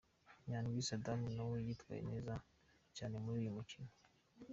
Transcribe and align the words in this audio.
Nyandwi 0.49 0.85
Sadam 0.89 1.21
nawe 1.37 1.57
yitwaye 1.65 2.01
neza 2.11 2.33
cyane 2.95 3.15
muri 3.23 3.37
uyu 3.41 3.55
mukino. 3.57 3.91